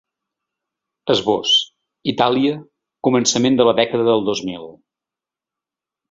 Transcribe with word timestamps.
Esbós: 1.13 1.51
Itàlia, 2.13 2.55
començament 3.07 3.59
de 3.59 3.67
la 3.69 3.75
dècada 3.81 4.07
del 4.07 4.25
dos 4.31 4.41
mil. 4.49 4.65